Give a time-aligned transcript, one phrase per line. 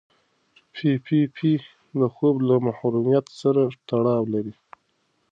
[0.73, 1.51] پي پي پي
[1.99, 4.53] د خوب له محرومیت سره تړاو لري.